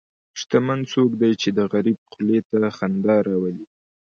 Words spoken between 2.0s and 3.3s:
خولې ته خندا